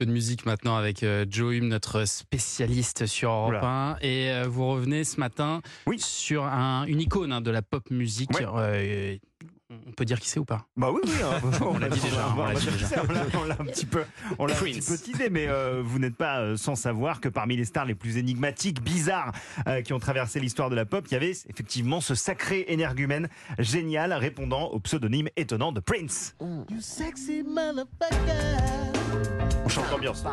[0.00, 3.66] peu de musique maintenant avec euh, Joe Hume, notre spécialiste sur Europe Oula.
[3.66, 3.96] 1.
[4.00, 5.98] Et euh, vous revenez ce matin Oui.
[6.00, 8.30] sur un, une icône hein, de la pop musique.
[8.30, 8.46] Ouais.
[8.46, 9.16] Euh,
[9.86, 10.66] on peut dire qui c'est ou pas?
[10.74, 11.10] Bah oui, oui.
[11.22, 11.38] hein.
[11.60, 13.02] On l'a dit déjà, on l'a dit déjà.
[13.08, 14.02] On l'a- on l'a un petit peu,
[14.38, 17.56] on l'a un petit peu teasé, mais euh, vous n'êtes pas sans savoir que parmi
[17.58, 19.32] les stars les plus énigmatiques, bizarres,
[19.68, 23.28] euh, qui ont traversé l'histoire de la pop, il y avait effectivement ce sacré énergumène
[23.58, 26.34] génial répondant au pseudonyme étonnant de Prince.
[29.64, 30.24] On change d'ambiance.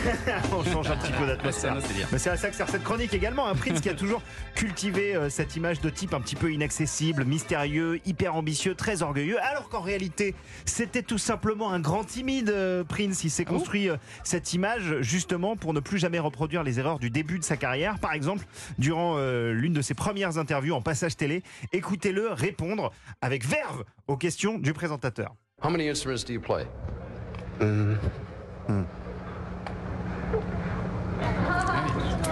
[0.52, 1.76] on change un petit peu d'atmosphère.
[1.80, 2.08] c'est dire.
[2.12, 3.46] Mais c'est à ça que sert cette chronique également.
[3.46, 4.22] Un Prince qui a toujours
[4.54, 9.40] cultivé euh, cette image de type un petit peu inaccessible, mystérieux, hyper ambitieux, très orgueilleux,
[9.42, 10.34] alors qu'en réalité,
[10.64, 13.24] c'était tout simplement un grand timide, euh, Prince.
[13.24, 17.10] Il s'est construit euh, cette image justement pour ne plus jamais reproduire les erreurs du
[17.10, 17.98] début de sa carrière.
[17.98, 18.46] Par exemple,
[18.78, 24.58] durant l'une de ses premières interviews en passage télé, écoutez-le répondre avec verve aux questions
[24.58, 25.34] du présentateur.
[25.62, 26.66] How many instruments do you play?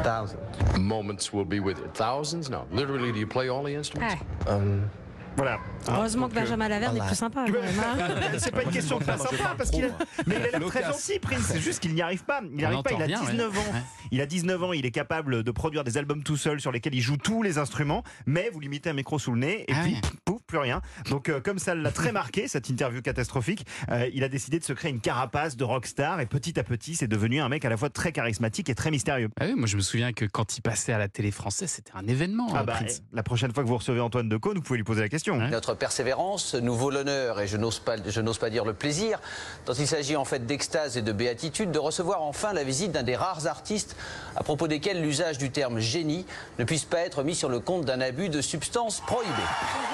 [0.02, 0.38] Thousand.
[0.78, 1.86] Moments will be with you.
[1.94, 2.50] Thousands?
[2.50, 2.66] No.
[2.72, 4.16] Literally, do you play all the instruments?
[4.46, 4.58] Ah,
[5.36, 5.58] Voilà.
[5.88, 7.06] heureusement que Donc, euh, Benjamin Laverne est voilà.
[7.06, 7.40] plus sympa.
[7.40, 7.96] hein.
[8.38, 9.88] C'est pas une question de pas sympa parce qu'il a...
[10.26, 12.64] mais il a l'air très gentil Prince c'est juste qu'il n'y arrive pas il n'y
[12.64, 13.58] On arrive pas il a entend rien, 19 ouais.
[13.58, 13.82] ans Ouais.
[14.12, 16.94] il a 19 ans il est capable de produire des albums tout seul sur lesquels
[16.94, 19.72] il joue tous les instruments mais vous lui mettez un micro sous le nez et
[19.74, 20.00] Ah puis ouais.
[20.54, 24.28] Plus rien donc euh, comme ça l'a très marqué cette interview catastrophique euh, il a
[24.28, 27.48] décidé de se créer une carapace de rockstar et petit à petit c'est devenu un
[27.48, 30.12] mec à la fois très charismatique et très mystérieux Ah oui, moi je me souviens
[30.12, 32.46] que quand il passait à la télé française, c'était un événement.
[32.54, 33.02] ah euh, bah, Prince.
[33.12, 35.36] la prochaine fois que vous recevez Antoine Decaune vous pouvez lui poser la question.
[35.36, 39.20] Notre persévérance nous vaut l'honneur, et je n'ose pas, je n'ose pas dire le plaisir,
[39.66, 43.02] dont il s'agit en fait d'extase et de béatitude, de recevoir enfin la visite d'un
[43.02, 43.96] des rares artistes
[44.36, 46.26] à propos desquels l'usage du terme génie
[46.58, 49.32] ne puisse pas être mis sur le compte d'un abus de substances prohibées.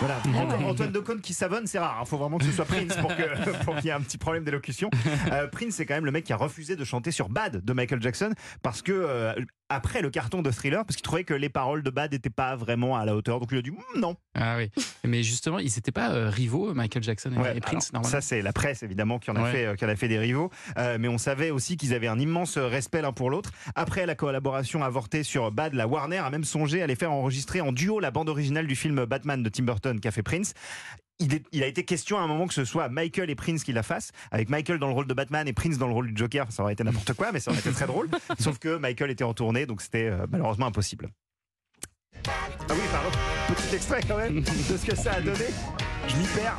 [0.01, 0.17] Voilà.
[0.55, 1.99] Antoine, Antoine Decaune qui savonne, c'est rare.
[2.03, 2.97] Il faut vraiment que ce soit Prince
[3.65, 4.91] pour qu'il y ait un petit problème d'élocution.
[5.33, 7.73] Euh, Prince, c'est quand même le mec qui a refusé de chanter sur Bad de
[7.73, 9.35] Michael Jackson parce que euh,
[9.71, 12.57] après le carton de Thriller, parce qu'il trouvait que les paroles de Bad n'étaient pas
[12.57, 13.41] vraiment à la hauteur.
[13.41, 14.17] Donc il a dit Hum, non.
[14.35, 14.71] Ah oui.
[15.05, 18.21] Mais justement, ils n'étaient pas euh, rivaux, Michael Jackson et, Ouais, et Prince, alors, ça
[18.21, 19.53] c'est la presse évidemment qui en a Ouais.
[19.53, 22.09] fait euh, qui en a fait des rivaux, Euh, mais on savait aussi qu'ils avaient
[22.09, 23.53] un immense respect l'un pour l'autre.
[23.75, 27.61] Après la collaboration avortée sur Bad, la Warner a même songé à les faire enregistrer
[27.61, 30.53] en duo la bande originale du film Batman de Tim Burton qu'a fait Prince.
[31.21, 33.63] Il, est- il a été question à un moment que ce soit Michael et Prince
[33.63, 36.09] qui la fassent, avec Michael dans le rôle de Batman et Prince dans le rôle
[36.13, 36.47] du Joker.
[36.51, 38.09] Ça aurait été n'importe quoi, mais ça aurait été très drôle.
[38.39, 41.09] Sauf que Michael était en tournée, donc c'était euh, malheureusement impossible.
[42.27, 42.31] Ah
[42.71, 43.11] oui, pardon.
[43.55, 45.45] Petit extrait quand même de ce que ça a donné.
[46.11, 46.59] Je m'y perds.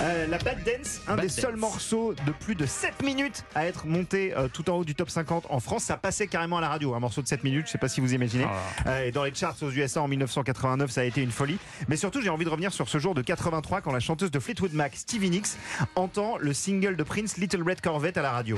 [0.00, 3.66] Euh, la Bad Dance, un Bad des seuls morceaux de plus de 7 minutes à
[3.66, 5.84] être monté euh, tout en haut du top 50 en France.
[5.84, 8.00] Ça passait carrément à la radio, un morceau de 7 minutes, je sais pas si
[8.00, 8.46] vous imaginez.
[8.46, 8.88] Ah.
[8.88, 11.58] Euh, et dans les charts aux USA en 1989, ça a été une folie.
[11.88, 14.38] Mais surtout, j'ai envie de revenir sur ce jour de 83 quand la chanteuse de
[14.38, 15.56] Fleetwood Mac, Stevie Nicks,
[15.96, 18.56] entend le single de Prince, Little Red Corvette, à la radio.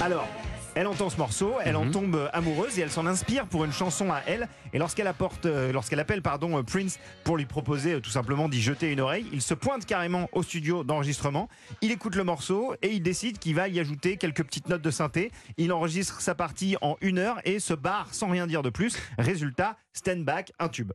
[0.00, 0.28] Alors,
[0.74, 1.90] elle entend ce morceau, elle en Mhm.
[1.92, 4.48] tombe amoureuse et elle s'en inspire pour une chanson à elle.
[4.72, 8.48] Et lorsqu'elle apporte, euh, lorsqu'elle appelle pardon euh, Prince pour lui proposer euh, tout simplement
[8.48, 11.48] d'y jeter une oreille, il se pointe carrément au studio d'enregistrement.
[11.80, 14.90] Il écoute le morceau et il décide qu'il va y ajouter quelques petites notes de
[14.90, 15.30] synthé.
[15.56, 18.96] Il enregistre sa partie en une heure et se barre sans rien dire de plus.
[19.18, 20.92] Résultat, stand back, un tube.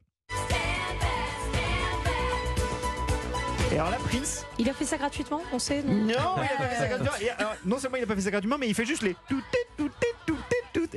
[3.72, 5.94] Et alors là, Prince, Il a fait ça gratuitement, on sait non?
[5.94, 7.18] Non, il a pas fait ça gratuitement.
[7.22, 9.14] Et alors, non seulement il a pas fait ça gratuitement, mais il fait juste les
[9.30, 9.44] tout tout
[9.78, 10.09] tout tout tout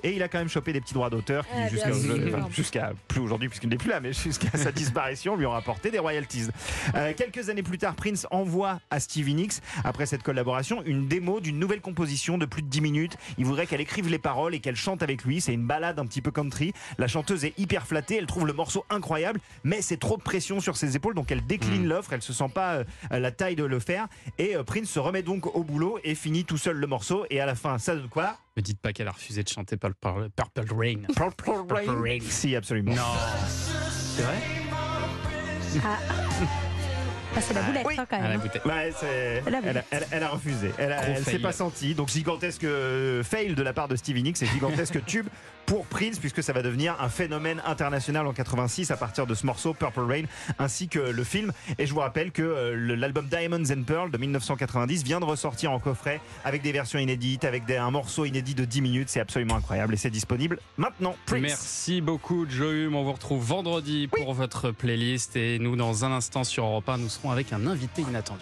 [0.02, 3.20] et il a quand même chopé des petits droits d'auteur qui Ah, jusqu'à enfin, plus
[3.20, 6.48] aujourd'hui puisqu'il n'est plus là, mais jusqu'à sa disparition lui ont rapporté des royalties.
[6.94, 9.54] Euh, quelques années plus tard, Prince envoie à Stevie Nicks
[9.84, 13.16] après cette collaboration une démo d'une nouvelle composition de plus de 10 minutes.
[13.38, 15.40] Il voudrait qu'elle écrive les paroles et qu'elle chante avec lui.
[15.40, 16.72] C'est une balade un petit peu country.
[16.98, 20.60] La chanteuse est hyper flattée, elle trouve le morceau incroyable, mais c'est trop de pression
[20.60, 22.12] sur ses épaules, donc elle décline l'offre.
[22.12, 24.08] Elle se sent pas euh, la taille de le faire
[24.38, 27.26] et euh, Prince se remet donc au boulot et finit tout seul le morceau.
[27.30, 28.38] Et à la fin, ça donne quoi?
[28.56, 31.02] Me dites pas qu'elle a refusé de chanter Purple, Purple Rain.
[31.16, 32.00] Purple Rain?
[32.02, 32.18] Rain.
[32.20, 32.94] Si, absolument.
[32.94, 33.02] Non.
[33.90, 34.42] C'est vrai?
[35.82, 35.98] Ah,
[37.40, 37.94] c'est la boulette oui.
[37.98, 38.40] hein, quand même.
[39.46, 40.70] Elle a elle, a, elle- elle a refusé.
[40.78, 41.94] Elle, elle s'est pas sentie.
[41.94, 45.26] Donc gigantesque euh, fail de la part de Stevie Nicks et gigantesque tube
[45.66, 49.46] pour Prince puisque ça va devenir un phénomène international en 86 à partir de ce
[49.46, 50.24] morceau Purple Rain
[50.58, 51.52] ainsi que le film.
[51.78, 55.70] Et je vous rappelle que euh, l'album Diamonds and Pearl de 1990 vient de ressortir
[55.72, 59.08] en coffret avec des versions inédites, avec des- un morceau inédit de 10 minutes.
[59.08, 61.14] C'est absolument incroyable et c'est disponible maintenant.
[61.26, 61.40] Prince.
[61.42, 62.96] Merci beaucoup, Joe Hume.
[62.96, 65.36] On vous retrouve vendredi pour votre playlist.
[65.36, 68.40] Et nous, dans un instant sur Europe 1, nous serons avec un invité inattendu.